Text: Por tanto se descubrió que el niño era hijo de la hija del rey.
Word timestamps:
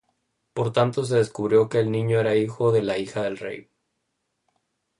Por 0.53 0.73
tanto 0.73 1.05
se 1.05 1.17
descubrió 1.17 1.69
que 1.69 1.79
el 1.79 1.91
niño 1.91 2.19
era 2.19 2.35
hijo 2.35 2.71
de 2.71 2.81
la 2.81 2.97
hija 2.97 3.21
del 3.21 3.37
rey. 3.37 3.69